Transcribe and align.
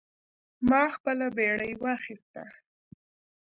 ما 0.69 0.83
خپله 0.95 1.27
بیړۍ 1.37 1.73
واخیسته. 1.83 2.43